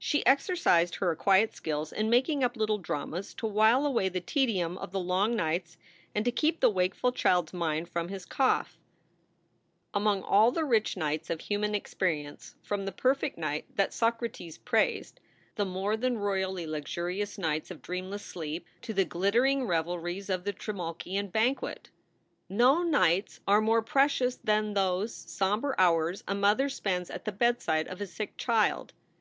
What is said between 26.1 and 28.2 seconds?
a mother spends at the bedside of a